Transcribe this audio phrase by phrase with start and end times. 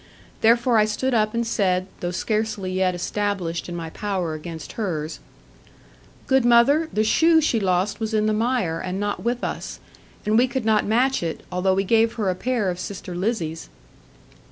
[0.41, 5.19] Therefore I stood up and said, though scarcely yet established in my power against hers,
[6.25, 9.79] 'Good mother, the shoe she lost was in the mire, and not with us.
[10.25, 13.69] And we could not match it, although we gave her a pair of sister Lizzie's.'